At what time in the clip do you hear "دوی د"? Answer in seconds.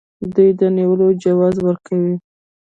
0.35-0.61